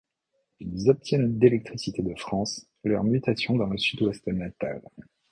[0.59, 4.81] Ils obtiennent d'Électricité de France leur mutation dans le Sud-Ouest natal.